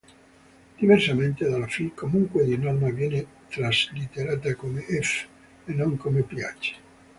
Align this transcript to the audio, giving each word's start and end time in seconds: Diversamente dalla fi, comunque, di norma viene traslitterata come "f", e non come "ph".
Diversamente 0.79 1.47
dalla 1.47 1.67
fi, 1.67 1.93
comunque, 1.93 2.43
di 2.43 2.57
norma 2.57 2.89
viene 2.89 3.23
traslitterata 3.49 4.55
come 4.55 4.81
"f", 4.81 5.27
e 5.65 5.73
non 5.73 5.95
come 5.97 6.23
"ph". 6.23 6.75